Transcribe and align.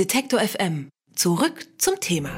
Detektor 0.00 0.40
FM. 0.40 0.88
Zurück 1.14 1.66
zum 1.76 2.00
Thema. 2.00 2.30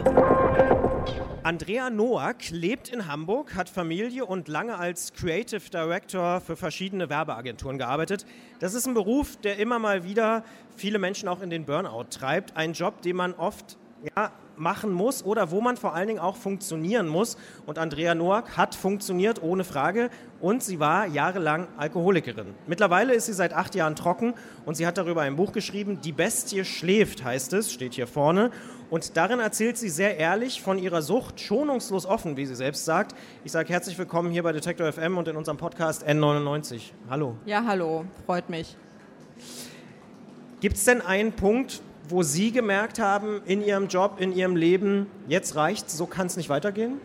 Andrea 1.45 1.91
Noack 1.91 2.51
lebt 2.51 2.89
in 2.89 3.07
Hamburg, 3.07 3.55
hat 3.55 3.69
Familie 3.69 4.27
und 4.27 4.49
lange 4.49 4.79
als 4.79 5.13
Creative 5.13 5.71
Director 5.71 6.41
für 6.41 6.57
verschiedene 6.57 7.09
Werbeagenturen 7.09 7.79
gearbeitet. 7.79 8.27
Das 8.59 8.75
ist 8.75 8.89
ein 8.89 8.95
Beruf, 8.95 9.37
der 9.37 9.61
immer 9.61 9.79
mal 9.79 10.03
wieder 10.03 10.43
viele 10.75 10.99
Menschen 10.99 11.29
auch 11.29 11.41
in 11.41 11.51
den 11.51 11.65
Burnout 11.65 12.07
treibt. 12.11 12.57
Ein 12.57 12.73
Job, 12.73 13.01
den 13.03 13.15
man 13.15 13.33
oft 13.33 13.79
ja, 14.17 14.33
machen 14.63 14.93
muss 14.93 15.25
oder 15.25 15.51
wo 15.51 15.61
man 15.61 15.77
vor 15.77 15.95
allen 15.95 16.09
Dingen 16.09 16.21
auch 16.21 16.37
funktionieren 16.37 17.09
muss. 17.09 17.37
Und 17.67 17.79
Andrea 17.79 18.15
Noack 18.15 18.57
hat 18.57 18.75
funktioniert, 18.75 19.43
ohne 19.43 19.65
Frage. 19.65 20.09
Und 20.41 20.63
sie 20.63 20.81
war 20.81 21.07
jahrelang 21.07 21.69
Alkoholikerin. 21.77 22.55
Mittlerweile 22.67 23.15
ist 23.15 23.27
sie 23.27 23.33
seit 23.33 23.53
acht 23.53 23.75
Jahren 23.75 23.95
trocken 23.95 24.35
und 24.65 24.77
sie 24.77 24.87
hat 24.87 24.99
darüber 24.99 25.23
ein 25.23 25.37
Buch 25.37 25.53
geschrieben. 25.53 26.01
Die 26.03 26.13
Bestie 26.13 26.65
schläft, 26.65 27.23
heißt 27.23 27.53
es, 27.53 27.73
steht 27.73 27.95
hier 27.95 28.07
vorne. 28.07 28.51
Und 28.91 29.17
darin 29.17 29.41
erzählt 29.41 29.79
sie 29.79 29.89
sehr 29.89 30.19
ehrlich 30.19 30.61
von 30.61 30.79
ihrer 30.79 31.01
Sucht, 31.01 31.41
schonungslos 31.41 32.07
offen, 32.07 32.37
wie 32.37 32.45
sie 32.45 32.55
selbst 32.55 32.85
sagt. 32.85 33.15
Ich 33.45 33.53
sage 33.53 33.73
herzlich 33.73 33.97
willkommen 33.99 34.31
hier 34.31 34.43
bei 34.43 34.53
Detector 34.53 34.93
FM 34.93 35.17
und 35.17 35.29
in 35.29 35.37
unserem 35.37 35.57
Podcast 35.57 36.07
N99. 36.07 36.91
Hallo. 37.09 37.37
Ja, 37.47 37.65
hallo, 37.67 38.05
freut 38.27 38.51
mich. 38.51 38.77
Gibt 40.61 40.77
es 40.77 40.85
denn 40.85 41.01
einen 41.01 41.33
Punkt, 41.33 41.83
wo 42.09 42.23
Sie 42.23 42.53
gemerkt 42.53 42.99
haben 42.99 43.41
in 43.47 43.63
Ihrem 43.63 43.89
Job, 43.89 44.17
in 44.19 44.33
Ihrem 44.33 44.57
Leben, 44.57 45.07
jetzt 45.29 45.57
reicht's, 45.57 45.97
so 45.97 46.07
kann 46.07 46.27
es 46.27 46.37
nicht 46.37 46.49
weitergehen? 46.49 47.01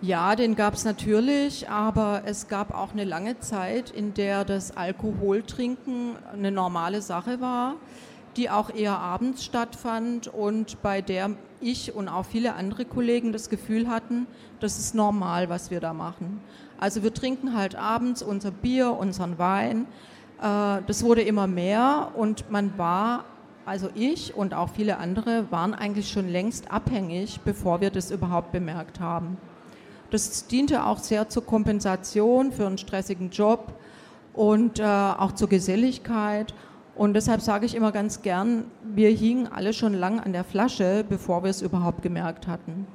Ja, 0.00 0.36
den 0.36 0.54
gab 0.54 0.74
es 0.74 0.84
natürlich, 0.84 1.68
aber 1.68 2.22
es 2.24 2.46
gab 2.46 2.72
auch 2.72 2.92
eine 2.92 3.02
lange 3.04 3.40
Zeit, 3.40 3.90
in 3.90 4.14
der 4.14 4.44
das 4.44 4.76
Alkoholtrinken 4.76 6.14
eine 6.32 6.52
normale 6.52 7.02
Sache 7.02 7.40
war, 7.40 7.74
die 8.36 8.48
auch 8.48 8.72
eher 8.72 8.96
abends 8.96 9.44
stattfand 9.44 10.28
und 10.28 10.80
bei 10.82 11.02
der 11.02 11.30
ich 11.60 11.96
und 11.96 12.08
auch 12.08 12.24
viele 12.24 12.54
andere 12.54 12.84
Kollegen 12.84 13.32
das 13.32 13.48
Gefühl 13.48 13.88
hatten, 13.88 14.28
das 14.60 14.78
ist 14.78 14.94
normal, 14.94 15.48
was 15.48 15.72
wir 15.72 15.80
da 15.80 15.92
machen. 15.92 16.40
Also 16.78 17.02
wir 17.02 17.12
trinken 17.12 17.56
halt 17.56 17.74
abends 17.74 18.22
unser 18.22 18.52
Bier, 18.52 18.92
unseren 18.92 19.38
Wein. 19.38 19.86
Äh, 20.40 20.82
das 20.86 21.02
wurde 21.02 21.22
immer 21.22 21.48
mehr 21.48 22.12
und 22.14 22.50
man 22.52 22.78
war 22.78 23.24
also 23.68 23.90
ich 23.94 24.34
und 24.34 24.54
auch 24.54 24.70
viele 24.70 24.96
andere 24.96 25.50
waren 25.50 25.74
eigentlich 25.74 26.10
schon 26.10 26.26
längst 26.26 26.70
abhängig, 26.70 27.40
bevor 27.44 27.80
wir 27.82 27.90
das 27.90 28.10
überhaupt 28.10 28.50
bemerkt 28.50 28.98
haben. 28.98 29.36
Das 30.10 30.46
diente 30.46 30.86
auch 30.86 30.98
sehr 30.98 31.28
zur 31.28 31.44
Kompensation 31.44 32.50
für 32.50 32.66
einen 32.66 32.78
stressigen 32.78 33.28
Job 33.28 33.74
und 34.32 34.80
äh, 34.80 34.84
auch 34.84 35.32
zur 35.32 35.50
Geselligkeit. 35.50 36.54
Und 36.94 37.12
deshalb 37.12 37.42
sage 37.42 37.66
ich 37.66 37.74
immer 37.74 37.92
ganz 37.92 38.22
gern, 38.22 38.64
wir 38.82 39.10
hingen 39.10 39.46
alle 39.46 39.74
schon 39.74 39.92
lang 39.92 40.18
an 40.18 40.32
der 40.32 40.44
Flasche, 40.44 41.04
bevor 41.06 41.42
wir 41.42 41.50
es 41.50 41.60
überhaupt 41.60 42.00
gemerkt 42.02 42.46
hatten. 42.46 42.86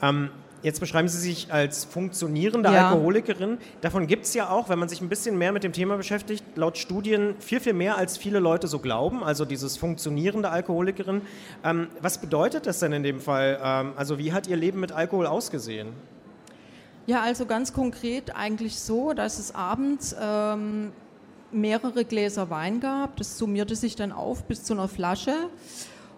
Ähm, 0.00 0.30
Jetzt 0.64 0.80
beschreiben 0.80 1.08
Sie 1.08 1.18
sich 1.18 1.52
als 1.52 1.84
funktionierende 1.84 2.72
ja. 2.72 2.88
Alkoholikerin. 2.88 3.58
Davon 3.82 4.06
gibt 4.06 4.24
es 4.24 4.32
ja 4.32 4.48
auch, 4.48 4.70
wenn 4.70 4.78
man 4.78 4.88
sich 4.88 5.02
ein 5.02 5.10
bisschen 5.10 5.36
mehr 5.36 5.52
mit 5.52 5.62
dem 5.62 5.74
Thema 5.74 5.98
beschäftigt, 5.98 6.42
laut 6.54 6.78
Studien 6.78 7.34
viel, 7.38 7.60
viel 7.60 7.74
mehr, 7.74 7.98
als 7.98 8.16
viele 8.16 8.38
Leute 8.38 8.66
so 8.66 8.78
glauben. 8.78 9.22
Also 9.22 9.44
dieses 9.44 9.76
funktionierende 9.76 10.48
Alkoholikerin. 10.48 11.20
Ähm, 11.62 11.88
was 12.00 12.16
bedeutet 12.16 12.66
das 12.66 12.78
denn 12.78 12.92
in 12.94 13.02
dem 13.02 13.20
Fall? 13.20 13.60
Ähm, 13.62 13.92
also 13.96 14.16
wie 14.16 14.32
hat 14.32 14.46
Ihr 14.46 14.56
Leben 14.56 14.80
mit 14.80 14.90
Alkohol 14.90 15.26
ausgesehen? 15.26 15.88
Ja, 17.04 17.20
also 17.20 17.44
ganz 17.44 17.74
konkret 17.74 18.34
eigentlich 18.34 18.80
so, 18.80 19.12
dass 19.12 19.38
es 19.38 19.54
abends 19.54 20.16
ähm, 20.18 20.92
mehrere 21.52 22.06
Gläser 22.06 22.48
Wein 22.48 22.80
gab. 22.80 23.18
Das 23.18 23.36
summierte 23.36 23.76
sich 23.76 23.96
dann 23.96 24.12
auf 24.12 24.44
bis 24.44 24.64
zu 24.64 24.72
einer 24.72 24.88
Flasche 24.88 25.34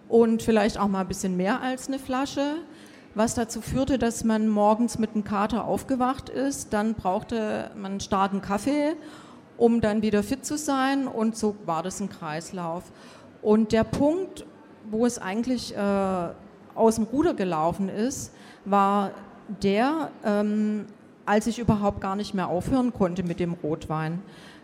und 0.07 0.41
vielleicht 0.41 0.79
auch 0.79 0.87
mal 0.87 1.01
ein 1.01 1.07
bisschen 1.09 1.35
mehr 1.35 1.61
als 1.61 1.89
eine 1.89 1.99
Flasche 1.99 2.55
was 3.17 3.33
dazu 3.33 3.61
führte, 3.61 3.97
dass 3.97 4.23
man 4.23 4.47
morgens 4.47 4.99
mit 4.99 5.15
einem 5.15 5.23
Kater 5.23 5.65
aufgewacht 5.65 6.29
ist. 6.29 6.71
Dann 6.71 6.93
brauchte 6.93 7.71
man 7.75 7.93
einen 7.93 7.99
starken 7.99 8.41
Kaffee, 8.41 8.95
um 9.57 9.81
dann 9.81 10.03
wieder 10.03 10.21
fit 10.21 10.45
zu 10.45 10.57
sein 10.57 11.07
und 11.07 11.35
so 11.35 11.55
war 11.65 11.81
das 11.81 11.99
ein 11.99 12.09
Kreislauf. 12.09 12.83
Und 13.41 13.71
der 13.71 13.83
Punkt, 13.83 14.45
wo 14.89 15.05
es 15.05 15.17
eigentlich 15.17 15.75
äh, 15.75 15.79
aus 16.75 16.95
dem 16.95 17.05
Ruder 17.05 17.33
gelaufen 17.33 17.89
ist, 17.89 18.33
war 18.65 19.11
der, 19.63 20.11
ähm, 20.23 20.85
als 21.25 21.47
ich 21.47 21.57
überhaupt 21.57 22.01
gar 22.01 22.15
nicht 22.15 22.35
mehr 22.35 22.47
aufhören 22.47 22.93
konnte 22.93 23.23
mit 23.23 23.39
dem 23.39 23.53
Rotwein. 23.53 24.21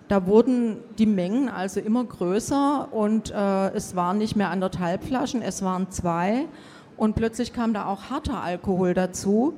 Da 0.10 0.28
wurden 0.28 0.78
die 1.00 1.06
Mengen 1.06 1.50
also 1.50 1.80
immer 1.80 2.04
größer 2.04 2.90
und 2.92 3.32
äh, 3.32 3.70
es 3.70 3.96
waren 3.96 4.20
nicht 4.20 4.36
mehr 4.36 4.52
anderthalb 4.52 5.04
Flaschen, 5.04 5.42
es 5.42 5.64
waren 5.64 5.90
zwei. 5.90 6.46
Und 6.98 7.16
plötzlich 7.16 7.54
kam 7.54 7.74
da 7.74 7.86
auch 7.86 8.10
harter 8.10 8.42
Alkohol 8.42 8.94
dazu. 8.94 9.54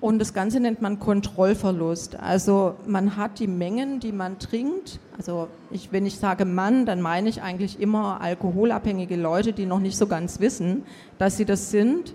Und 0.00 0.18
das 0.18 0.34
Ganze 0.34 0.60
nennt 0.60 0.82
man 0.82 1.00
Kontrollverlust. 1.00 2.16
Also 2.16 2.74
man 2.86 3.16
hat 3.16 3.38
die 3.38 3.46
Mengen, 3.46 4.00
die 4.00 4.12
man 4.12 4.38
trinkt. 4.38 5.00
Also 5.16 5.48
ich, 5.70 5.92
wenn 5.92 6.04
ich 6.04 6.18
sage 6.18 6.44
Mann, 6.44 6.84
dann 6.84 7.00
meine 7.00 7.28
ich 7.30 7.40
eigentlich 7.40 7.80
immer 7.80 8.20
alkoholabhängige 8.20 9.16
Leute, 9.16 9.54
die 9.54 9.64
noch 9.64 9.80
nicht 9.80 9.96
so 9.96 10.06
ganz 10.06 10.40
wissen, 10.40 10.82
dass 11.16 11.38
sie 11.38 11.46
das 11.46 11.70
sind. 11.70 12.14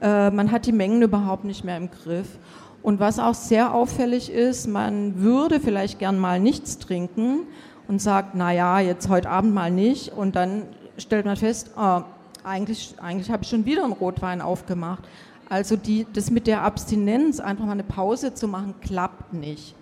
Äh, 0.00 0.30
man 0.30 0.50
hat 0.50 0.64
die 0.64 0.72
Mengen 0.72 1.02
überhaupt 1.02 1.44
nicht 1.44 1.62
mehr 1.62 1.76
im 1.76 1.90
Griff. 1.90 2.38
Und 2.82 3.00
was 3.00 3.18
auch 3.18 3.34
sehr 3.34 3.74
auffällig 3.74 4.30
ist, 4.30 4.66
man 4.66 5.20
würde 5.20 5.60
vielleicht 5.60 5.98
gern 5.98 6.18
mal 6.18 6.40
nichts 6.40 6.78
trinken 6.78 7.40
und 7.88 8.00
sagt, 8.00 8.34
na 8.34 8.52
ja, 8.52 8.80
jetzt 8.80 9.08
heute 9.08 9.28
Abend 9.28 9.52
mal 9.52 9.70
nicht. 9.70 10.12
Und 10.12 10.36
dann 10.36 10.62
stellt 10.96 11.26
man 11.26 11.36
fest, 11.36 11.72
oh, 11.76 12.02
eigentlich, 12.46 12.94
eigentlich 13.00 13.30
habe 13.30 13.42
ich 13.42 13.48
schon 13.48 13.64
wieder 13.64 13.84
einen 13.84 13.92
Rotwein 13.92 14.40
aufgemacht. 14.40 15.04
Also 15.48 15.76
die, 15.76 16.06
das 16.12 16.30
mit 16.30 16.46
der 16.46 16.62
Abstinenz, 16.62 17.40
einfach 17.40 17.64
mal 17.64 17.72
eine 17.72 17.84
Pause 17.84 18.34
zu 18.34 18.48
machen, 18.48 18.74
klappt 18.80 19.32
nicht. 19.32 19.74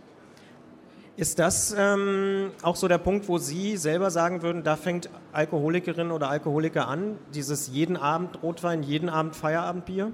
Ist 1.16 1.38
das 1.38 1.74
ähm, 1.78 2.50
auch 2.62 2.74
so 2.74 2.88
der 2.88 2.98
Punkt, 2.98 3.28
wo 3.28 3.38
Sie 3.38 3.76
selber 3.76 4.10
sagen 4.10 4.42
würden, 4.42 4.64
da 4.64 4.74
fängt 4.74 5.08
Alkoholikerin 5.32 6.10
oder 6.10 6.28
Alkoholiker 6.28 6.88
an, 6.88 7.16
dieses 7.32 7.68
jeden 7.68 7.96
Abend 7.96 8.42
Rotwein, 8.42 8.82
jeden 8.82 9.08
Abend 9.08 9.36
Feierabendbier? 9.36 10.10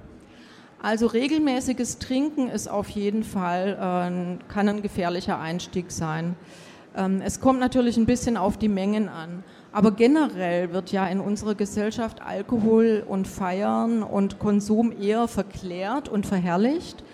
Also 0.82 1.06
regelmäßiges 1.06 1.98
Trinken 1.98 2.48
ist 2.48 2.68
auf 2.68 2.90
jeden 2.90 3.24
Fall, 3.24 3.70
äh, 3.70 4.52
kann 4.52 4.68
ein 4.68 4.82
gefährlicher 4.82 5.38
Einstieg 5.38 5.90
sein. 5.90 6.36
Ähm, 6.94 7.22
es 7.24 7.40
kommt 7.40 7.60
natürlich 7.60 7.96
ein 7.96 8.06
bisschen 8.06 8.36
auf 8.36 8.58
die 8.58 8.68
Mengen 8.68 9.08
an. 9.08 9.42
Aber 9.72 9.92
generell 9.92 10.72
wird 10.72 10.90
ja 10.90 11.06
in 11.06 11.20
unserer 11.20 11.54
Gesellschaft 11.54 12.22
Alkohol 12.22 13.04
und 13.06 13.28
Feiern 13.28 14.02
und 14.02 14.40
Konsum 14.40 14.92
eher 15.00 15.28
verklärt 15.28 16.08
und 16.08 16.26
verherrlicht, 16.26 17.04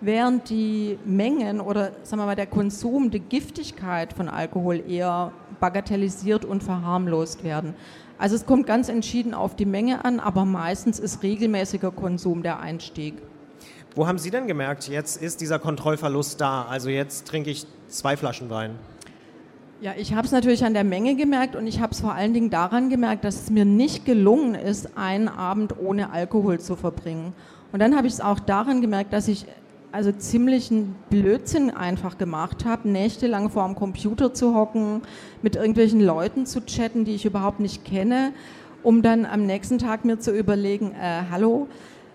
während 0.00 0.48
die 0.48 0.98
Mengen 1.04 1.60
oder 1.60 1.92
sagen 2.04 2.22
wir 2.22 2.26
mal 2.26 2.36
der 2.36 2.46
Konsum, 2.46 3.10
die 3.10 3.18
Giftigkeit 3.18 4.12
von 4.12 4.28
Alkohol 4.28 4.84
eher 4.88 5.32
bagatellisiert 5.58 6.44
und 6.44 6.62
verharmlost 6.62 7.42
werden. 7.42 7.74
Also 8.18 8.36
es 8.36 8.46
kommt 8.46 8.66
ganz 8.66 8.88
entschieden 8.88 9.34
auf 9.34 9.56
die 9.56 9.66
Menge 9.66 10.04
an, 10.04 10.20
aber 10.20 10.44
meistens 10.44 11.00
ist 11.00 11.24
regelmäßiger 11.24 11.90
Konsum 11.90 12.42
der 12.42 12.60
Einstieg. 12.60 13.14
Wo 13.96 14.06
haben 14.06 14.18
Sie 14.18 14.30
denn 14.30 14.46
gemerkt, 14.46 14.88
jetzt 14.88 15.20
ist 15.20 15.40
dieser 15.40 15.58
Kontrollverlust 15.58 16.40
da? 16.40 16.66
Also 16.66 16.88
jetzt 16.88 17.26
trinke 17.26 17.50
ich 17.50 17.66
zwei 17.88 18.16
Flaschen 18.16 18.48
Wein. 18.48 18.78
Ja, 19.82 19.92
ich 19.94 20.14
habe 20.14 20.26
es 20.26 20.32
natürlich 20.32 20.64
an 20.64 20.72
der 20.72 20.84
Menge 20.84 21.16
gemerkt 21.16 21.54
und 21.54 21.66
ich 21.66 21.80
habe 21.80 21.92
es 21.92 22.00
vor 22.00 22.14
allen 22.14 22.32
Dingen 22.32 22.48
daran 22.48 22.88
gemerkt, 22.88 23.24
dass 23.24 23.42
es 23.42 23.50
mir 23.50 23.66
nicht 23.66 24.06
gelungen 24.06 24.54
ist, 24.54 24.96
einen 24.96 25.28
Abend 25.28 25.74
ohne 25.78 26.10
Alkohol 26.12 26.58
zu 26.60 26.76
verbringen. 26.76 27.34
Und 27.72 27.80
dann 27.80 27.94
habe 27.94 28.06
ich 28.06 28.14
es 28.14 28.22
auch 28.22 28.40
daran 28.40 28.80
gemerkt, 28.80 29.12
dass 29.12 29.28
ich 29.28 29.44
also 29.92 30.12
ziemlich 30.12 30.70
einen 30.70 30.96
Blödsinn 31.10 31.70
einfach 31.70 32.16
gemacht 32.16 32.64
habe, 32.64 32.88
nächtelang 32.88 33.50
vor 33.50 33.66
dem 33.66 33.74
Computer 33.74 34.32
zu 34.32 34.54
hocken, 34.54 35.02
mit 35.42 35.56
irgendwelchen 35.56 36.00
Leuten 36.00 36.46
zu 36.46 36.64
chatten, 36.64 37.04
die 37.04 37.14
ich 37.14 37.26
überhaupt 37.26 37.60
nicht 37.60 37.84
kenne, 37.84 38.32
um 38.82 39.02
dann 39.02 39.26
am 39.26 39.44
nächsten 39.44 39.76
Tag 39.76 40.06
mir 40.06 40.18
zu 40.18 40.32
überlegen, 40.32 40.92
äh, 40.92 41.24
hallo, 41.30 41.68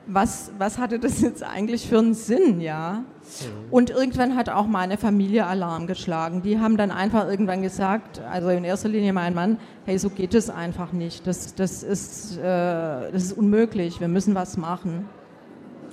was, 0.08 0.52
was 0.58 0.80
hatte 0.80 0.98
das 0.98 1.22
jetzt 1.22 1.44
eigentlich 1.44 1.88
für 1.88 2.00
einen 2.00 2.16
Sinn, 2.16 2.60
ja? 2.60 3.04
Mhm. 3.40 3.72
Und 3.72 3.90
irgendwann 3.90 4.36
hat 4.36 4.50
auch 4.50 4.68
meine 4.68 4.98
Familie 4.98 5.46
Alarm 5.46 5.88
geschlagen. 5.88 6.42
Die 6.42 6.60
haben 6.60 6.78
dann 6.78 6.92
einfach 6.92 7.28
irgendwann 7.30 7.62
gesagt, 7.62 8.20
also 8.20 8.50
in 8.50 8.64
erster 8.64 8.90
Linie 8.90 9.14
mein 9.14 9.34
Mann, 9.34 9.58
hey, 9.86 9.98
so 9.98 10.10
geht 10.10 10.34
es 10.34 10.50
einfach 10.50 10.92
nicht. 10.92 11.26
Das, 11.28 11.56
das, 11.56 11.84
ist, 11.84 12.38
äh, 12.38 12.42
das 12.42 13.24
ist 13.24 13.34
unmöglich, 13.34 14.00
wir 14.00 14.08
müssen 14.08 14.36
was 14.36 14.58
machen. 14.58 15.08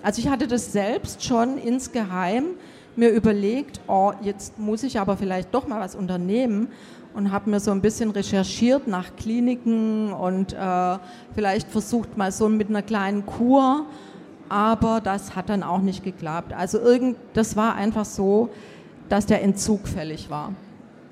Also 0.03 0.21
ich 0.21 0.29
hatte 0.29 0.47
das 0.47 0.73
selbst 0.73 1.25
schon 1.25 1.59
insgeheim 1.59 2.45
mir 2.97 3.11
überlegt, 3.11 3.81
oh, 3.87 4.13
jetzt 4.23 4.59
muss 4.59 4.83
ich 4.83 4.99
aber 4.99 5.17
vielleicht 5.17 5.55
doch 5.55 5.69
mal 5.69 5.81
was 5.81 5.95
unternehmen 5.95 6.69
und 7.15 7.33
habe 7.33 7.51
mir 7.51 7.61
so 7.61 7.71
ein 7.71 7.81
bisschen 7.81 8.11
recherchiert 8.11 8.87
nach 8.87 9.17
Kliniken 9.17 10.13
und 10.13 10.53
äh, 10.53 10.99
vielleicht 11.35 11.69
versucht 11.69 12.17
mal 12.17 12.33
so 12.33 12.49
mit 12.49 12.69
einer 12.69 12.83
kleinen 12.83 13.25
Kur 13.25 13.87
aber 14.49 15.01
das 15.01 15.37
hat 15.37 15.49
dann 15.49 15.63
auch 15.63 15.81
nicht 15.81 16.05
geklappt. 16.05 16.53
Also 16.53 16.79
irgend, 16.79 17.17
das 17.35 17.57
war 17.57 17.75
einfach 17.75 18.05
so, 18.05 18.51
dass 19.09 19.27
der 19.27 19.43
Entzug 19.43 19.89
fällig 19.89 20.31
war. 20.31 20.53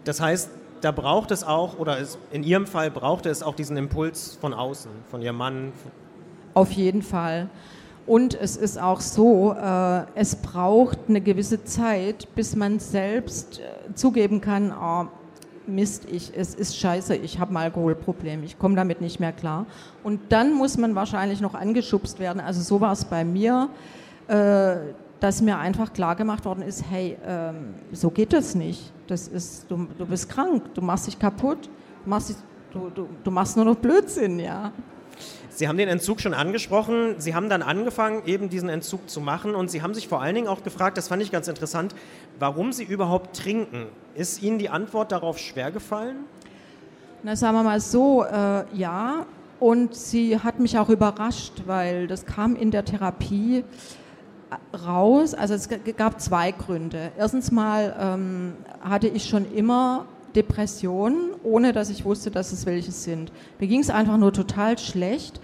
Das 0.05 0.21
heißt, 0.21 0.51
da 0.81 0.93
braucht 0.93 1.31
es 1.31 1.43
auch, 1.43 1.79
oder 1.79 1.99
es, 1.99 2.19
in 2.31 2.43
Ihrem 2.43 2.67
Fall 2.67 2.91
brauchte 2.91 3.29
es 3.29 3.43
auch 3.43 3.55
diesen 3.55 3.77
Impuls 3.77 4.39
von 4.41 4.55
außen, 4.55 4.91
von 5.11 5.23
Ihrem 5.23 5.37
Mann. 5.37 5.73
Auf 6.55 6.71
jeden 6.73 7.03
Fall. 7.03 7.49
Und 8.07 8.35
es 8.35 8.57
ist 8.57 8.81
auch 8.81 9.01
so, 9.01 9.53
äh, 9.53 10.03
es 10.15 10.37
braucht 10.37 10.99
eine 11.09 11.21
gewisse 11.21 11.65
Zeit, 11.65 12.29
bis 12.37 12.55
man 12.55 12.79
selbst 12.79 13.59
äh, 13.59 13.95
zugeben 13.95 14.41
kann, 14.41 14.73
oh, 14.73 15.07
Mist, 15.67 16.07
ich, 16.11 16.33
es 16.37 16.55
ist 16.55 16.77
scheiße, 16.77 17.17
ich 17.17 17.39
habe 17.39 17.53
ein 17.53 17.57
Alkoholproblem, 17.57 18.43
ich 18.45 18.59
komme 18.59 18.77
damit 18.77 19.01
nicht 19.01 19.21
mehr 19.21 19.33
klar. 19.33 19.67
Und 20.03 20.21
dann 20.31 20.53
muss 20.53 20.77
man 20.77 20.95
wahrscheinlich 20.95 21.41
noch 21.41 21.55
angeschubst 21.55 22.19
werden. 22.19 22.41
Also 22.41 22.61
so 22.61 22.81
war 22.81 22.93
es 22.93 23.05
bei 23.05 23.25
mir, 23.25 23.69
äh, 24.29 24.77
dass 25.21 25.43
mir 25.43 25.59
einfach 25.59 25.93
klar 25.93 26.15
gemacht 26.15 26.45
worden 26.45 26.63
ist, 26.63 26.85
hey, 26.91 27.17
ähm, 27.27 27.75
so 27.93 28.11
geht 28.11 28.33
das 28.33 28.55
nicht. 28.55 28.93
Das 29.07 29.29
ist, 29.29 29.71
du, 29.71 29.87
du 29.99 30.07
bist 30.07 30.29
krank, 30.29 30.75
du 30.75 30.83
machst 30.83 31.07
dich 31.07 31.19
kaputt, 31.19 31.71
machst, 32.05 32.31
dich, 32.31 32.37
du, 32.73 32.91
du, 32.95 33.09
du 33.23 33.31
machst 33.31 33.57
nur 33.57 33.65
noch 33.65 33.77
Blödsinn, 33.77 34.39
ja. 34.39 34.73
Sie 35.51 35.69
haben 35.69 35.79
den 35.79 35.89
Entzug 35.89 36.21
schon 36.21 36.35
angesprochen. 36.35 37.15
Sie 37.19 37.35
haben 37.35 37.49
dann 37.49 37.63
angefangen, 37.63 38.23
eben 38.27 38.49
diesen 38.49 38.69
Entzug 38.69 39.09
zu 39.09 39.21
machen. 39.21 39.55
Und 39.55 39.71
Sie 39.71 39.83
haben 39.83 39.95
sich 39.95 40.09
vor 40.09 40.21
allen 40.21 40.35
Dingen 40.35 40.49
auch 40.49 40.63
gefragt, 40.63 40.99
das 40.99 41.09
fand 41.09 41.23
ich 41.23 41.31
ganz 41.31 41.49
interessant, 41.49 41.95
warum 42.39 42.73
Sie 42.73 42.85
überhaupt 42.85 43.37
trinken. 43.37 43.87
Ist 44.15 44.43
Ihnen 44.43 44.59
die 44.59 44.69
Antwort 44.69 45.13
darauf 45.13 45.39
schwer 45.39 45.71
gefallen? 45.71 46.25
Na, 47.23 47.35
sagen 47.35 47.57
wir 47.57 47.63
mal 47.63 47.81
so, 47.81 48.25
äh, 48.25 48.65
ja. 48.75 49.27
Und 49.59 49.95
sie 49.95 50.39
hat 50.39 50.61
mich 50.61 50.79
auch 50.79 50.91
überrascht, 50.91 51.63
weil 51.65 52.07
das 52.07 52.27
kam 52.27 52.57
in 52.57 52.71
der 52.71 52.85
Therapie 52.85 53.65
raus. 54.87 55.35
Also 55.35 55.55
es 55.55 55.69
gab 55.97 56.21
zwei 56.21 56.53
Gründe. 56.53 57.11
Erstens 57.17 57.51
mal 57.51 57.97
ähm, 57.99 58.53
hatte 58.81 59.09
ich 59.09 59.25
schon 59.25 59.51
immer 59.53 60.07
Depressionen, 60.37 61.31
ohne 61.43 61.73
dass 61.73 61.91
ich 61.91 62.05
wusste, 62.05 62.31
dass 62.31 62.53
es 62.53 62.67
welche 62.67 62.93
sind. 62.93 63.33
Mir 63.59 63.67
ging 63.67 63.81
es 63.81 63.91
einfach 63.91 64.19
nur 64.19 64.33
total 64.33 64.79
schlecht 64.79 65.41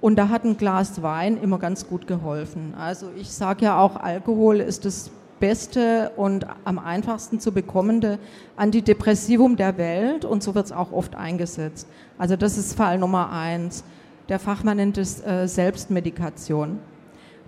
und 0.00 0.16
da 0.16 0.28
hat 0.28 0.44
ein 0.44 0.56
Glas 0.56 1.00
Wein 1.02 1.36
immer 1.36 1.58
ganz 1.58 1.86
gut 1.86 2.06
geholfen. 2.06 2.74
Also 2.76 3.06
ich 3.16 3.30
sage 3.30 3.64
ja 3.64 3.80
auch, 3.80 3.96
Alkohol 3.96 4.60
ist 4.60 4.84
das 4.84 5.10
beste 5.38 6.10
und 6.16 6.46
am 6.64 6.78
einfachsten 6.78 7.40
zu 7.40 7.52
bekommende 7.52 8.18
Antidepressivum 8.56 9.56
der 9.56 9.78
Welt 9.78 10.24
und 10.24 10.42
so 10.42 10.54
wird 10.54 10.66
es 10.66 10.72
auch 10.72 10.92
oft 10.92 11.16
eingesetzt. 11.16 11.88
Also 12.18 12.36
das 12.36 12.58
ist 12.58 12.74
Fall 12.74 12.98
Nummer 12.98 13.32
eins. 13.32 13.84
Der 14.28 14.38
Fachmann 14.38 14.76
nennt 14.76 14.98
es 14.98 15.20
äh, 15.24 15.48
Selbstmedikation. 15.48 16.78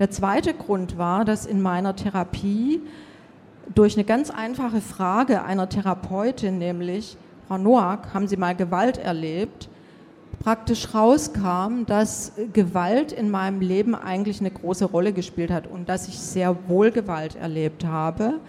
Der 0.00 0.10
zweite 0.10 0.54
Grund 0.54 0.98
war, 0.98 1.24
dass 1.24 1.46
in 1.46 1.62
meiner 1.62 1.94
Therapie 1.94 2.80
durch 3.74 3.96
eine 3.96 4.04
ganz 4.04 4.30
einfache 4.30 4.80
Frage 4.80 5.42
einer 5.42 5.68
Therapeutin, 5.68 6.58
nämlich, 6.58 7.16
Frau 7.48 7.58
Noack, 7.58 8.14
haben 8.14 8.28
Sie 8.28 8.36
mal 8.36 8.54
Gewalt 8.54 8.98
erlebt, 8.98 9.68
praktisch 10.40 10.94
rauskam, 10.94 11.84
dass 11.86 12.32
Gewalt 12.52 13.12
in 13.12 13.30
meinem 13.30 13.60
Leben 13.60 13.94
eigentlich 13.94 14.40
eine 14.40 14.50
große 14.50 14.84
Rolle 14.84 15.12
gespielt 15.12 15.50
hat 15.50 15.66
und 15.66 15.88
dass 15.88 16.08
ich 16.08 16.18
sehr 16.18 16.56
wohl 16.68 16.90
Gewalt 16.90 17.36
erlebt 17.36 17.84
habe, 17.84 18.40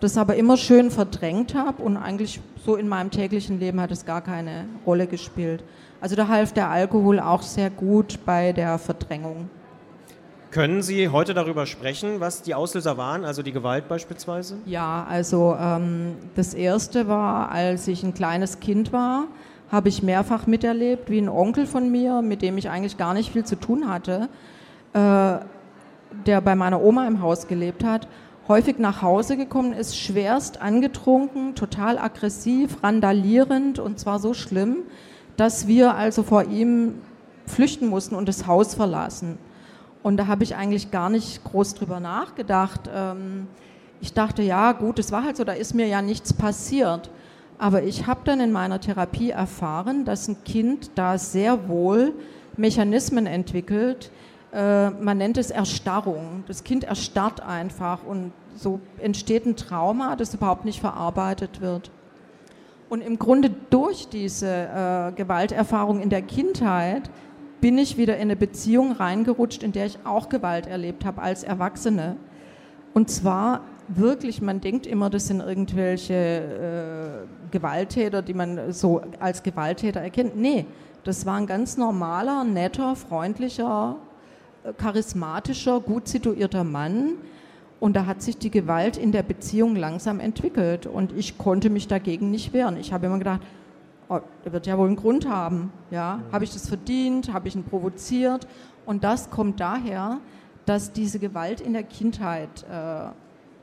das 0.00 0.16
aber 0.16 0.36
immer 0.36 0.56
schön 0.56 0.90
verdrängt 0.90 1.54
habe 1.54 1.82
und 1.82 1.96
eigentlich 1.96 2.40
so 2.64 2.76
in 2.76 2.88
meinem 2.88 3.10
täglichen 3.10 3.60
Leben 3.60 3.80
hat 3.80 3.90
es 3.90 4.06
gar 4.06 4.20
keine 4.20 4.64
Rolle 4.86 5.06
gespielt. 5.06 5.62
Also 6.00 6.16
da 6.16 6.28
half 6.28 6.52
der 6.52 6.70
Alkohol 6.70 7.20
auch 7.20 7.42
sehr 7.42 7.70
gut 7.70 8.18
bei 8.24 8.52
der 8.52 8.78
Verdrängung. 8.78 9.48
Können 10.52 10.82
Sie 10.82 11.08
heute 11.08 11.32
darüber 11.32 11.64
sprechen, 11.64 12.20
was 12.20 12.42
die 12.42 12.54
Auslöser 12.54 12.98
waren, 12.98 13.24
also 13.24 13.42
die 13.42 13.52
Gewalt 13.52 13.88
beispielsweise? 13.88 14.58
Ja, 14.66 15.06
also 15.08 15.56
ähm, 15.58 16.16
das 16.34 16.52
erste 16.52 17.08
war, 17.08 17.50
als 17.50 17.88
ich 17.88 18.02
ein 18.02 18.12
kleines 18.12 18.60
Kind 18.60 18.92
war, 18.92 19.24
habe 19.70 19.88
ich 19.88 20.02
mehrfach 20.02 20.46
miterlebt, 20.46 21.08
wie 21.10 21.16
ein 21.16 21.30
Onkel 21.30 21.64
von 21.66 21.90
mir, 21.90 22.20
mit 22.20 22.42
dem 22.42 22.58
ich 22.58 22.68
eigentlich 22.68 22.98
gar 22.98 23.14
nicht 23.14 23.32
viel 23.32 23.44
zu 23.46 23.56
tun 23.56 23.88
hatte, 23.88 24.28
äh, 24.92 25.38
der 26.26 26.40
bei 26.42 26.54
meiner 26.54 26.82
Oma 26.82 27.06
im 27.06 27.22
Haus 27.22 27.48
gelebt 27.48 27.82
hat, 27.82 28.06
häufig 28.46 28.78
nach 28.78 29.00
Hause 29.00 29.38
gekommen 29.38 29.72
ist, 29.72 29.96
schwerst 29.96 30.60
angetrunken, 30.60 31.54
total 31.54 31.96
aggressiv, 31.96 32.82
randalierend 32.82 33.78
und 33.78 33.98
zwar 33.98 34.18
so 34.18 34.34
schlimm, 34.34 34.80
dass 35.38 35.66
wir 35.66 35.94
also 35.94 36.22
vor 36.22 36.44
ihm 36.44 36.96
flüchten 37.46 37.86
mussten 37.86 38.14
und 38.14 38.28
das 38.28 38.46
Haus 38.46 38.74
verlassen. 38.74 39.38
Und 40.02 40.16
da 40.16 40.26
habe 40.26 40.44
ich 40.44 40.56
eigentlich 40.56 40.90
gar 40.90 41.10
nicht 41.10 41.44
groß 41.44 41.74
drüber 41.74 42.00
nachgedacht. 42.00 42.90
Ähm, 42.92 43.46
ich 44.00 44.12
dachte, 44.12 44.42
ja, 44.42 44.72
gut, 44.72 44.98
es 44.98 45.12
war 45.12 45.24
halt 45.24 45.36
so, 45.36 45.44
da 45.44 45.52
ist 45.52 45.74
mir 45.74 45.86
ja 45.86 46.02
nichts 46.02 46.32
passiert. 46.32 47.10
Aber 47.58 47.84
ich 47.84 48.08
habe 48.08 48.22
dann 48.24 48.40
in 48.40 48.50
meiner 48.50 48.80
Therapie 48.80 49.30
erfahren, 49.30 50.04
dass 50.04 50.26
ein 50.26 50.42
Kind 50.44 50.90
da 50.96 51.18
sehr 51.18 51.68
wohl 51.68 52.12
Mechanismen 52.56 53.26
entwickelt. 53.26 54.10
Äh, 54.52 54.90
man 54.90 55.18
nennt 55.18 55.38
es 55.38 55.50
Erstarrung. 55.50 56.42
Das 56.48 56.64
Kind 56.64 56.84
erstarrt 56.84 57.40
einfach 57.40 58.04
und 58.04 58.32
so 58.56 58.80
entsteht 58.98 59.46
ein 59.46 59.56
Trauma, 59.56 60.16
das 60.16 60.34
überhaupt 60.34 60.64
nicht 60.64 60.80
verarbeitet 60.80 61.60
wird. 61.60 61.90
Und 62.88 63.00
im 63.00 63.18
Grunde 63.18 63.50
durch 63.70 64.08
diese 64.08 64.48
äh, 64.48 65.12
Gewalterfahrung 65.12 66.00
in 66.02 66.10
der 66.10 66.22
Kindheit 66.22 67.08
bin 67.62 67.78
ich 67.78 67.96
wieder 67.96 68.16
in 68.16 68.22
eine 68.22 68.36
Beziehung 68.36 68.90
reingerutscht, 68.90 69.62
in 69.62 69.70
der 69.70 69.86
ich 69.86 69.98
auch 70.04 70.28
Gewalt 70.28 70.66
erlebt 70.66 71.04
habe 71.04 71.22
als 71.22 71.44
Erwachsene. 71.44 72.16
Und 72.92 73.08
zwar 73.08 73.60
wirklich, 73.86 74.42
man 74.42 74.60
denkt 74.60 74.84
immer, 74.84 75.10
das 75.10 75.28
sind 75.28 75.40
irgendwelche 75.40 76.14
äh, 76.14 77.52
Gewalttäter, 77.52 78.20
die 78.20 78.34
man 78.34 78.72
so 78.72 79.00
als 79.20 79.44
Gewalttäter 79.44 80.00
erkennt. 80.00 80.36
Nee, 80.36 80.66
das 81.04 81.24
war 81.24 81.36
ein 81.36 81.46
ganz 81.46 81.76
normaler, 81.76 82.42
netter, 82.42 82.96
freundlicher, 82.96 83.96
äh, 84.64 84.72
charismatischer, 84.72 85.78
gut 85.78 86.08
situierter 86.08 86.64
Mann. 86.64 87.12
Und 87.78 87.94
da 87.94 88.06
hat 88.06 88.22
sich 88.22 88.38
die 88.38 88.50
Gewalt 88.50 88.96
in 88.96 89.12
der 89.12 89.22
Beziehung 89.22 89.76
langsam 89.76 90.18
entwickelt. 90.18 90.86
Und 90.86 91.12
ich 91.16 91.38
konnte 91.38 91.70
mich 91.70 91.86
dagegen 91.86 92.32
nicht 92.32 92.52
wehren. 92.52 92.76
Ich 92.76 92.92
habe 92.92 93.06
immer 93.06 93.18
gedacht, 93.18 93.42
oh, 94.12 94.20
der 94.44 94.52
wird 94.52 94.66
ja 94.66 94.76
wohl 94.76 94.86
einen 94.86 94.96
Grund 94.96 95.28
haben. 95.28 95.72
Ja? 95.90 96.16
Mhm. 96.16 96.32
Habe 96.32 96.44
ich 96.44 96.52
das 96.52 96.68
verdient? 96.68 97.32
Habe 97.32 97.48
ich 97.48 97.54
ihn 97.54 97.64
provoziert? 97.64 98.46
Und 98.86 99.04
das 99.04 99.30
kommt 99.30 99.60
daher, 99.60 100.20
dass 100.66 100.92
diese 100.92 101.18
Gewalt 101.18 101.60
in 101.60 101.72
der 101.72 101.82
Kindheit 101.82 102.64
äh, 102.70 103.10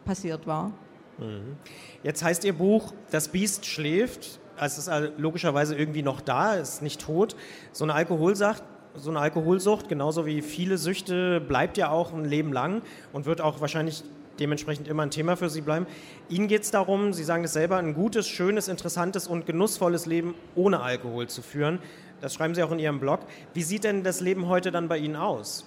passiert 0.06 0.48
war. 0.48 0.72
Mhm. 1.18 1.58
Jetzt 2.04 2.24
heißt 2.24 2.44
Ihr 2.46 2.54
Buch, 2.54 2.94
Das 3.12 3.28
Biest 3.30 3.66
schläft. 3.66 4.40
Es 4.62 4.78
ist 4.78 4.92
logischerweise 5.18 5.76
irgendwie 5.76 6.04
noch 6.04 6.20
da, 6.20 6.56
ist 6.56 6.82
nicht 6.82 7.00
tot. 7.00 7.38
So 7.72 7.86
eine 7.86 7.94
Alkoholsucht, 7.94 8.62
so 8.96 9.10
eine 9.10 9.20
Alkoholsucht, 9.20 9.88
genauso 9.88 10.26
wie 10.26 10.42
viele 10.42 10.78
Süchte, 10.78 11.40
bleibt 11.40 11.78
ja 11.78 11.90
auch 11.92 12.14
ein 12.14 12.26
Leben 12.26 12.52
lang 12.52 12.82
und 13.14 13.26
wird 13.26 13.40
auch 13.40 13.62
wahrscheinlich 13.62 14.04
dementsprechend 14.40 14.88
immer 14.88 15.04
ein 15.04 15.12
Thema 15.12 15.36
für 15.36 15.50
Sie 15.50 15.62
bleiben. 15.62 15.86
Ihnen 16.30 16.48
geht 16.48 16.64
es 16.64 16.72
darum, 16.72 17.14
Sie 17.14 17.24
sagen 17.24 17.44
es 17.44 17.54
selber, 17.54 17.78
ein 17.78 17.94
gutes, 17.94 18.28
schönes, 18.28 18.68
interessantes 18.68 19.28
und 19.28 19.46
genussvolles 19.46 20.06
Leben 20.06 20.36
ohne 20.56 20.80
Alkohol 20.82 21.28
zu 21.28 21.42
führen. 21.42 21.80
Das 22.22 22.34
schreiben 22.34 22.56
Sie 22.56 22.64
auch 22.64 22.72
in 22.72 22.80
Ihrem 22.80 23.00
Blog. 23.00 23.22
Wie 23.54 23.64
sieht 23.64 23.84
denn 23.84 24.04
das 24.04 24.22
Leben 24.22 24.48
heute 24.48 24.72
dann 24.72 24.88
bei 24.88 24.98
Ihnen 24.98 25.16
aus? 25.16 25.66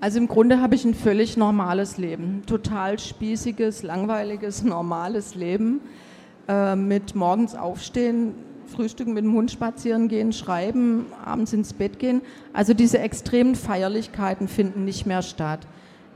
Also 0.00 0.18
im 0.18 0.26
Grunde 0.26 0.60
habe 0.60 0.74
ich 0.74 0.84
ein 0.84 0.94
völlig 0.94 1.36
normales 1.36 1.96
Leben. 1.96 2.42
Total 2.46 2.98
spießiges, 2.98 3.82
langweiliges, 3.82 4.62
normales 4.64 5.34
Leben. 5.34 5.80
Äh, 6.48 6.74
mit 6.74 7.14
morgens 7.14 7.54
aufstehen, 7.54 8.34
frühstücken, 8.66 9.12
mit 9.12 9.24
dem 9.24 9.32
Hund 9.34 9.50
spazieren 9.50 10.08
gehen, 10.08 10.32
schreiben, 10.32 11.06
abends 11.24 11.52
ins 11.52 11.72
Bett 11.72 11.98
gehen. 11.98 12.22
Also 12.52 12.74
diese 12.74 12.98
extremen 12.98 13.54
Feierlichkeiten 13.54 14.48
finden 14.48 14.84
nicht 14.84 15.06
mehr 15.06 15.22
statt. 15.22 15.60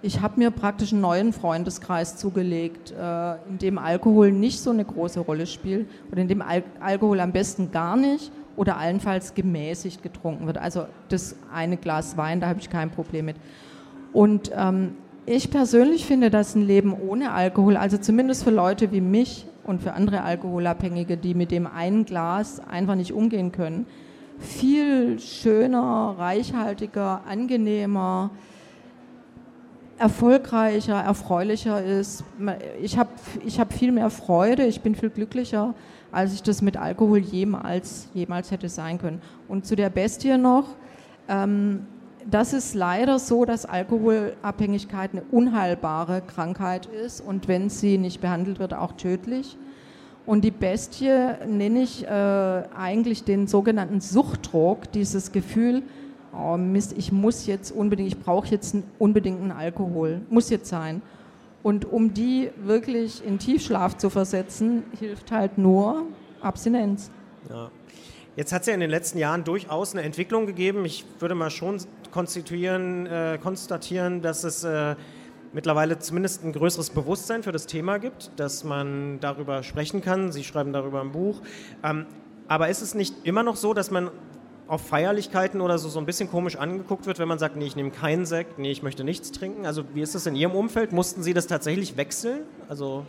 Ich 0.02 0.20
habe 0.20 0.38
mir 0.38 0.50
praktisch 0.50 0.92
einen 0.92 1.00
neuen 1.00 1.32
Freundeskreis 1.32 2.16
zugelegt, 2.16 2.92
äh, 2.92 3.34
in 3.48 3.58
dem 3.58 3.78
Alkohol 3.78 4.30
nicht 4.30 4.60
so 4.60 4.70
eine 4.70 4.84
große 4.84 5.20
Rolle 5.20 5.46
spielt 5.46 5.88
oder 6.12 6.20
in 6.20 6.28
dem 6.28 6.42
Al 6.42 6.62
Alkohol 6.80 7.20
am 7.20 7.32
besten 7.32 7.70
gar 7.72 7.96
nicht 7.96 8.30
oder 8.56 8.76
allenfalls 8.76 9.34
gemäßigt 9.34 10.02
getrunken 10.02 10.46
wird. 10.46 10.58
Also 10.58 10.86
das 11.08 11.36
eine 11.52 11.76
Glas 11.76 12.16
Wein, 12.16 12.40
da 12.40 12.48
habe 12.48 12.60
ich 12.60 12.70
kein 12.70 12.90
Problem 12.90 13.26
mit. 13.26 13.36
Und 14.12 14.50
ähm, 14.54 14.96
ich 15.24 15.50
persönlich 15.50 16.06
finde, 16.06 16.30
dass 16.30 16.54
ein 16.54 16.66
Leben 16.66 16.94
ohne 16.94 17.32
Alkohol, 17.32 17.76
also 17.76 17.98
zumindest 17.98 18.44
für 18.44 18.50
Leute 18.50 18.92
wie 18.92 19.00
mich 19.00 19.46
und 19.64 19.82
für 19.82 19.92
andere 19.92 20.22
Alkoholabhängige, 20.22 21.16
die 21.16 21.34
mit 21.34 21.50
dem 21.50 21.66
einen 21.66 22.04
Glas 22.04 22.60
einfach 22.60 22.94
nicht 22.94 23.12
umgehen 23.12 23.50
können, 23.50 23.86
viel 24.38 25.18
schöner, 25.18 26.14
reichhaltiger, 26.18 27.22
angenehmer, 27.26 28.30
erfolgreicher, 29.98 30.96
erfreulicher 30.96 31.82
ist. 31.82 32.24
Ich 32.80 32.98
habe 32.98 33.10
ich 33.44 33.58
hab 33.60 33.72
viel 33.72 33.92
mehr 33.92 34.10
Freude, 34.10 34.64
ich 34.66 34.80
bin 34.80 34.94
viel 34.94 35.10
glücklicher, 35.10 35.74
als 36.12 36.34
ich 36.34 36.42
das 36.42 36.62
mit 36.62 36.76
Alkohol 36.76 37.18
jemals, 37.18 38.08
jemals 38.14 38.50
hätte 38.50 38.68
sein 38.68 38.98
können. 38.98 39.20
Und 39.48 39.66
zu 39.66 39.76
der 39.76 39.90
Bestie 39.90 40.36
noch, 40.36 40.64
ähm, 41.28 41.86
das 42.28 42.52
ist 42.52 42.74
leider 42.74 43.18
so, 43.18 43.44
dass 43.44 43.66
Alkoholabhängigkeit 43.66 45.12
eine 45.12 45.22
unheilbare 45.30 46.22
Krankheit 46.22 46.86
ist 46.86 47.20
und 47.20 47.46
wenn 47.46 47.70
sie 47.70 47.98
nicht 47.98 48.20
behandelt 48.20 48.58
wird, 48.58 48.74
auch 48.74 48.92
tödlich. 48.92 49.56
Und 50.26 50.42
die 50.42 50.50
Bestie 50.50 51.34
nenne 51.46 51.82
ich 51.82 52.04
äh, 52.04 52.08
eigentlich 52.08 53.22
den 53.22 53.46
sogenannten 53.46 54.00
Suchtdruck, 54.00 54.90
dieses 54.90 55.30
Gefühl, 55.30 55.84
oh 56.38 56.56
Mist, 56.56 56.94
ich 56.96 57.12
muss 57.12 57.46
jetzt 57.46 57.70
unbedingt, 57.70 58.08
ich 58.08 58.18
brauche 58.18 58.48
jetzt 58.48 58.76
unbedingt 58.98 59.40
einen 59.40 59.52
Alkohol, 59.52 60.20
muss 60.30 60.50
jetzt 60.50 60.68
sein. 60.68 61.02
Und 61.62 61.84
um 61.84 62.14
die 62.14 62.50
wirklich 62.62 63.24
in 63.24 63.38
Tiefschlaf 63.38 63.96
zu 63.96 64.10
versetzen, 64.10 64.84
hilft 64.98 65.32
halt 65.32 65.58
nur 65.58 66.04
Abstinenz. 66.40 67.10
Ja. 67.48 67.70
Jetzt 68.36 68.52
hat 68.52 68.60
es 68.60 68.68
ja 68.68 68.74
in 68.74 68.80
den 68.80 68.90
letzten 68.90 69.18
Jahren 69.18 69.44
durchaus 69.44 69.94
eine 69.94 70.02
Entwicklung 70.02 70.46
gegeben. 70.46 70.84
Ich 70.84 71.06
würde 71.20 71.34
mal 71.34 71.50
schon 71.50 71.78
konstituieren, 72.12 73.06
äh, 73.06 73.38
konstatieren, 73.42 74.20
dass 74.20 74.44
es 74.44 74.62
äh, 74.62 74.94
mittlerweile 75.54 75.98
zumindest 75.98 76.44
ein 76.44 76.52
größeres 76.52 76.90
Bewusstsein 76.90 77.42
für 77.42 77.52
das 77.52 77.66
Thema 77.66 77.98
gibt, 77.98 78.30
dass 78.36 78.62
man 78.62 79.20
darüber 79.20 79.62
sprechen 79.62 80.02
kann. 80.02 80.32
Sie 80.32 80.44
schreiben 80.44 80.74
darüber 80.74 81.00
ein 81.00 81.12
Buch. 81.12 81.40
Ähm, 81.82 82.04
aber 82.46 82.68
ist 82.68 82.82
es 82.82 82.94
nicht 82.94 83.14
immer 83.24 83.42
noch 83.42 83.56
so, 83.56 83.72
dass 83.72 83.90
man 83.90 84.10
auf 84.68 84.80
Feierlichkeiten 84.80 85.60
oder 85.60 85.78
so, 85.78 85.88
so 85.88 85.98
ein 85.98 86.06
bisschen 86.06 86.30
komisch 86.30 86.56
angeguckt 86.56 87.06
wird, 87.06 87.18
wenn 87.18 87.28
man 87.28 87.38
sagt, 87.38 87.56
nee, 87.56 87.66
ich 87.66 87.76
nehme 87.76 87.90
keinen 87.90 88.26
Sekt, 88.26 88.58
nee, 88.58 88.70
ich 88.70 88.82
möchte 88.82 89.04
nichts 89.04 89.30
trinken? 89.32 89.66
Also 89.66 89.84
wie 89.94 90.02
ist 90.02 90.14
das 90.14 90.26
in 90.26 90.34
Ihrem 90.34 90.52
Umfeld? 90.52 90.92
Mussten 90.92 91.22
Sie 91.22 91.34
das 91.34 91.46
tatsächlich 91.46 91.96
wechseln? 91.96 92.40
Also, 92.68 93.04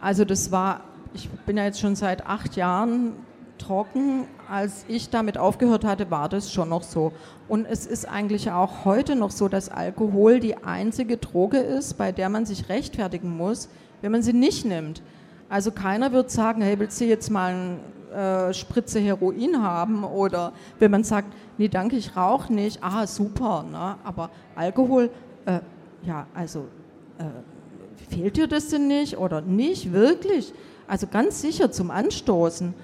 also 0.00 0.24
das 0.24 0.50
war, 0.52 0.82
ich 1.12 1.28
bin 1.46 1.56
ja 1.56 1.64
jetzt 1.64 1.80
schon 1.80 1.96
seit 1.96 2.26
acht 2.26 2.56
Jahren 2.56 3.12
trocken. 3.58 4.26
Als 4.48 4.84
ich 4.88 5.10
damit 5.10 5.38
aufgehört 5.38 5.84
hatte, 5.84 6.10
war 6.10 6.28
das 6.28 6.52
schon 6.52 6.68
noch 6.68 6.82
so. 6.82 7.12
Und 7.48 7.66
es 7.66 7.86
ist 7.86 8.08
eigentlich 8.08 8.50
auch 8.50 8.84
heute 8.84 9.16
noch 9.16 9.30
so, 9.30 9.48
dass 9.48 9.68
Alkohol 9.68 10.40
die 10.40 10.56
einzige 10.56 11.16
Droge 11.16 11.58
ist, 11.58 11.94
bei 11.94 12.12
der 12.12 12.28
man 12.28 12.46
sich 12.46 12.68
rechtfertigen 12.68 13.36
muss, 13.36 13.68
wenn 14.02 14.12
man 14.12 14.22
sie 14.22 14.32
nicht 14.32 14.64
nimmt. 14.64 15.02
Also 15.48 15.70
keiner 15.70 16.12
wird 16.12 16.30
sagen, 16.30 16.62
hey, 16.62 16.78
willst 16.78 17.00
du 17.00 17.04
jetzt 17.04 17.30
mal 17.30 17.52
ein 17.52 17.80
äh, 18.16 18.54
Spritze 18.54 18.98
Heroin 18.98 19.62
haben 19.62 20.04
oder 20.04 20.52
wenn 20.78 20.90
man 20.90 21.04
sagt, 21.04 21.28
nee, 21.58 21.68
danke, 21.68 21.96
ich 21.96 22.16
rauche 22.16 22.52
nicht, 22.52 22.82
ah, 22.82 23.06
super, 23.06 23.64
ne? 23.70 23.96
aber 24.04 24.30
Alkohol, 24.54 25.10
äh, 25.44 25.60
ja, 26.02 26.26
also 26.34 26.66
äh, 27.18 27.24
fehlt 28.08 28.36
dir 28.36 28.46
das 28.46 28.68
denn 28.68 28.88
nicht 28.88 29.18
oder 29.18 29.40
nicht, 29.40 29.92
wirklich? 29.92 30.52
Also 30.88 31.06
ganz 31.06 31.40
sicher 31.40 31.70
zum 31.70 31.90
Anstoßen. 31.90 32.74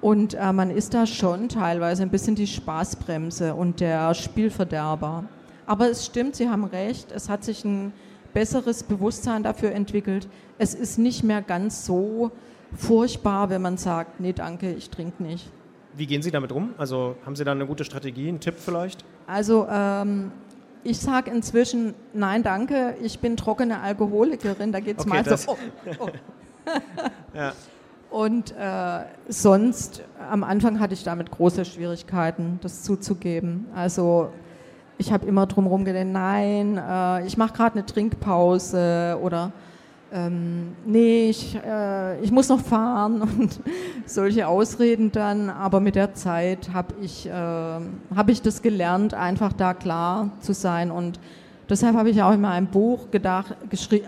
Und 0.00 0.34
äh, 0.34 0.52
man 0.52 0.70
ist 0.70 0.94
da 0.94 1.06
schon 1.06 1.48
teilweise 1.48 2.02
ein 2.02 2.10
bisschen 2.10 2.34
die 2.34 2.46
Spaßbremse 2.46 3.54
und 3.54 3.80
der 3.80 4.14
Spielverderber. 4.14 5.24
Aber 5.66 5.90
es 5.90 6.06
stimmt, 6.06 6.36
Sie 6.36 6.48
haben 6.48 6.64
recht, 6.64 7.12
es 7.12 7.28
hat 7.28 7.44
sich 7.44 7.64
ein 7.64 7.92
besseres 8.32 8.82
Bewusstsein 8.82 9.42
dafür 9.42 9.72
entwickelt. 9.72 10.26
Es 10.58 10.74
ist 10.74 10.98
nicht 10.98 11.22
mehr 11.22 11.42
ganz 11.42 11.84
so 11.84 12.32
furchtbar, 12.76 13.50
wenn 13.50 13.62
man 13.62 13.76
sagt, 13.76 14.20
nee, 14.20 14.32
danke, 14.32 14.72
ich 14.72 14.90
trinke 14.90 15.22
nicht. 15.22 15.50
Wie 15.94 16.06
gehen 16.06 16.22
Sie 16.22 16.30
damit 16.30 16.52
um? 16.52 16.74
Also 16.78 17.16
haben 17.26 17.34
Sie 17.36 17.44
da 17.44 17.52
eine 17.52 17.66
gute 17.66 17.84
Strategie, 17.84 18.28
einen 18.28 18.40
Tipp 18.40 18.54
vielleicht? 18.58 19.04
Also 19.26 19.66
ähm, 19.70 20.30
ich 20.84 20.98
sage 20.98 21.30
inzwischen, 21.30 21.94
nein, 22.12 22.42
danke, 22.42 22.94
ich 23.02 23.18
bin 23.18 23.36
trockene 23.36 23.80
Alkoholikerin, 23.80 24.72
da 24.72 24.80
geht 24.80 24.98
es 24.98 25.06
okay, 25.06 25.22
mal 25.22 25.36
so. 25.36 25.52
Oh, 25.52 25.56
oh. 26.06 26.08
ja. 27.34 27.52
Und 28.10 28.52
äh, 28.56 29.04
sonst, 29.28 30.02
am 30.30 30.42
Anfang 30.42 30.80
hatte 30.80 30.94
ich 30.94 31.04
damit 31.04 31.30
große 31.30 31.64
Schwierigkeiten, 31.64 32.58
das 32.60 32.82
zuzugeben. 32.82 33.66
Also 33.74 34.30
ich 34.98 35.12
habe 35.12 35.26
immer 35.26 35.46
drumherum 35.46 35.84
gedacht, 35.84 36.06
nein, 36.06 36.76
äh, 36.76 37.26
ich 37.26 37.36
mache 37.36 37.54
gerade 37.54 37.76
eine 37.76 37.86
Trinkpause 37.86 39.18
oder 39.22 39.52
ähm, 40.12 40.74
nee, 40.84 41.30
ich, 41.30 41.56
äh, 41.56 42.20
ich 42.20 42.32
muss 42.32 42.48
noch 42.48 42.60
fahren 42.60 43.22
und 43.38 43.60
solche 44.06 44.48
Ausreden 44.48 45.12
dann. 45.12 45.50
Aber 45.50 45.80
mit 45.80 45.94
der 45.94 46.14
Zeit 46.14 46.70
habe 46.72 46.94
ich, 47.00 47.26
äh, 47.26 47.30
hab 47.32 48.28
ich 48.28 48.42
das 48.42 48.62
gelernt, 48.62 49.14
einfach 49.14 49.52
da 49.52 49.74
klar 49.74 50.30
zu 50.40 50.52
sein. 50.52 50.90
Und 50.90 51.20
deshalb 51.68 51.96
habe 51.96 52.10
ich 52.10 52.22
auch 52.22 52.32
in 52.32 52.40
meinem 52.40 52.66
Buch 52.66 53.10
gedacht, 53.10 53.56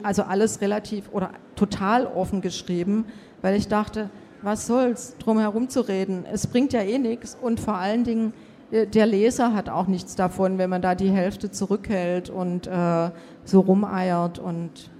also 0.03 0.25
alles 0.25 0.61
relativ 0.61 1.09
oder 1.13 1.31
total 1.55 2.07
offen 2.07 2.41
geschrieben, 2.41 3.05
weil 3.41 3.57
ich 3.57 3.69
dachte, 3.69 4.11
was 4.43 4.67
soll's, 4.67 5.17
drum 5.19 5.39
herum 5.39 5.69
zu 5.69 5.83
reden. 5.83 6.25
Es 6.31 6.49
bringt 6.49 6.73
ja 6.73 6.81
eh 6.83 6.99
nichts 6.99 7.39
und 7.41 7.61
vor 7.61 7.75
allen 7.75 8.03
Dingen, 8.03 8.33
äh, 8.73 8.89
der 8.89 9.07
Leser 9.07 9.55
hat 9.55 9.69
auch 9.69 9.87
nichts 9.87 10.17
davon, 10.17 10.59
wenn 10.59 10.69
man 10.69 10.83
da 10.83 10.97
die 10.97 11.11
Hälfte 11.11 11.53
zurückhält 11.53 12.29
und 12.29 12.67
äh, 12.67 13.11
so 13.45 13.61
rumeiert 13.61 14.41
und 14.41 14.91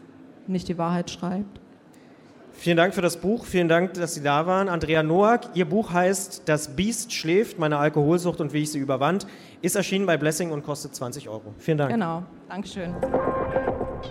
nicht 0.49 0.69
die 0.69 0.79
Wahrheit 0.79 1.11
schreibt. 1.11 1.61
Vielen 2.53 2.77
Dank 2.77 2.95
für 2.95 3.03
das 3.03 3.17
Buch. 3.17 3.45
Vielen 3.45 3.69
Dank, 3.69 3.95
dass 3.95 4.15
Sie 4.15 4.23
da 4.23 4.47
waren. 4.47 4.69
Andrea 4.69 5.03
Noack, 5.03 5.49
Ihr 5.55 5.65
Buch 5.65 5.93
heißt 5.93 6.43
Das 6.47 6.77
Biest 6.77 7.13
schläft, 7.13 7.59
meine 7.59 7.79
Alkoholsucht 7.79 8.41
und 8.41 8.53
wie 8.53 8.63
ich 8.63 8.71
sie 8.71 8.79
überwand, 8.79 9.27
ist 9.63 9.75
erschienen 9.75 10.07
bei 10.07 10.17
Blessing 10.17 10.53
und 10.53 10.63
kostet 10.63 10.95
20 10.95 11.29
Euro. 11.29 11.55
Vielen 11.59 11.79
Dank. 11.79 11.91
Genau, 11.93 12.23
Dankeschön. 12.49 12.95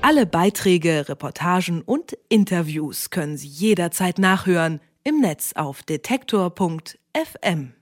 Alle 0.01 0.25
Beiträge, 0.25 1.07
Reportagen 1.07 1.81
und 1.81 2.17
Interviews 2.29 3.09
können 3.09 3.37
Sie 3.37 3.47
jederzeit 3.47 4.19
nachhören 4.19 4.81
im 5.03 5.21
Netz 5.21 5.53
auf 5.55 5.83
detektor.fm. 5.83 7.73